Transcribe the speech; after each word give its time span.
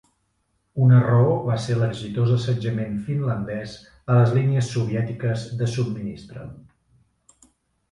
Una 0.85 1.01
raó 1.01 1.35
va 1.49 1.57
ser 1.65 1.75
l"exitós 1.75 2.31
assetjament 2.37 2.97
finlandès 3.11 3.77
a 4.15 4.17
les 4.21 4.35
línies 4.39 4.73
soviètiques 4.79 5.47
de 5.63 5.71
subministre. 5.77 6.51